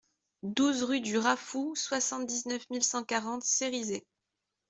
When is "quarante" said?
3.03-3.43